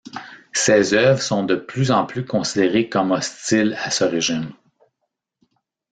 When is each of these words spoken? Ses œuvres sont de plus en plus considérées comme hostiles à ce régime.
Ses 0.53 0.95
œuvres 0.95 1.21
sont 1.21 1.43
de 1.45 1.53
plus 1.55 1.91
en 1.91 2.07
plus 2.07 2.25
considérées 2.25 2.89
comme 2.89 3.11
hostiles 3.11 3.77
à 3.83 3.91
ce 3.91 4.03
régime. 4.03 4.51